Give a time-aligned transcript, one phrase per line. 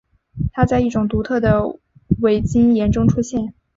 [0.51, 1.77] 它在一种独特的
[2.21, 3.53] 伟晶岩中出现。